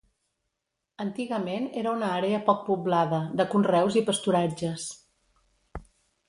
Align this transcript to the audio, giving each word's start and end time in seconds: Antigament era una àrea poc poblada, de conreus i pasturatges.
Antigament 1.03 1.67
era 1.81 1.93
una 1.97 2.09
àrea 2.21 2.39
poc 2.47 2.63
poblada, 2.71 3.19
de 3.43 3.47
conreus 3.53 3.99
i 4.03 4.05
pasturatges. 4.09 4.89